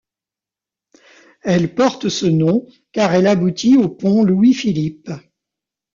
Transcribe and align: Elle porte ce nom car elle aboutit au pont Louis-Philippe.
Elle 1.43 1.75
porte 1.75 2.09
ce 2.09 2.25
nom 2.25 2.65
car 2.91 3.13
elle 3.13 3.27
aboutit 3.27 3.77
au 3.77 3.87
pont 3.87 4.23
Louis-Philippe. 4.23 5.11